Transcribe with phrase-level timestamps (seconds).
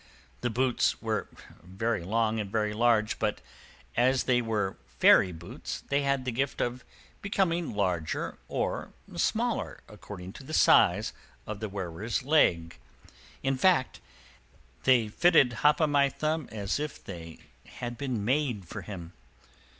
[0.39, 1.29] The boots were
[1.61, 3.39] very long and very large; but,
[3.95, 6.83] as they were fairy boots, they had the gift of
[7.21, 11.13] becoming larger or smaller, according to the size
[11.45, 12.79] of the wearer's leg.
[13.43, 13.99] In fact,
[14.85, 17.37] they fitted Hop o' My Thumb as if they
[17.67, 19.13] had been made for him.